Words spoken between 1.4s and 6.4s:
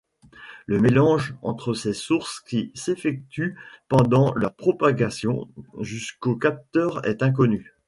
entre ces sources, qui s'effectue pendant leur propagation jusqu'aux